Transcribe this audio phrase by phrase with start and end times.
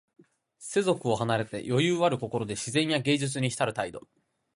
[0.57, 4.01] 世俗を離れて、余裕ある心で自然や芸術にひたる態度。